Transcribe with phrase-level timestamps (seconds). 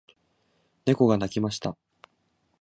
[0.87, 1.77] 猫が鳴きました。